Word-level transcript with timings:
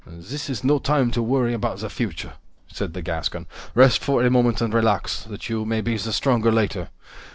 "This 0.07 0.49
is 0.49 0.63
no 0.63 0.79
time 0.79 1.11
to 1.11 1.21
worry 1.21 1.53
about 1.53 1.77
the 1.77 1.87
future," 1.87 2.33
said 2.73 2.93
the 2.95 3.03
Gascon. 3.03 3.45
"Rest 3.75 4.03
for 4.03 4.23
a 4.23 4.31
moment 4.31 4.59
and 4.59 4.73
relax, 4.73 5.21
that 5.25 5.47
you 5.47 5.63
may 5.63 5.81
be 5.81 5.95
the 5.95 6.11
stronger 6.11 6.51
later. 6.51 6.89